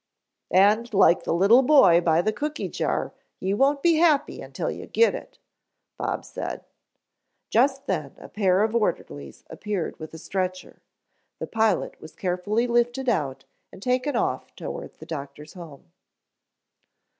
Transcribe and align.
"And, 0.55 0.91
like 0.95 1.25
the 1.25 1.31
little 1.31 1.61
boy 1.61 2.01
by 2.01 2.23
the 2.23 2.33
cookie 2.33 2.69
jar, 2.69 3.13
you 3.39 3.55
won't 3.55 3.83
be 3.83 3.97
happy 3.97 4.41
until 4.41 4.71
you 4.71 4.87
get 4.87 5.13
it," 5.13 5.37
said 6.23 6.47
Bob. 6.61 6.65
Just 7.51 7.85
then 7.85 8.15
a 8.17 8.27
pair 8.27 8.63
of 8.63 8.73
orderlies 8.75 9.43
appeared 9.47 9.99
with 9.99 10.11
a 10.15 10.17
stretcher, 10.17 10.81
the 11.37 11.45
pilot 11.45 12.01
was 12.01 12.15
carefully 12.15 12.65
lifted 12.65 13.09
out 13.09 13.45
and 13.71 13.79
taken 13.79 14.15
off 14.15 14.55
toward 14.55 14.95
the 14.95 15.05
doctor's 15.05 15.53
home. 15.53 15.91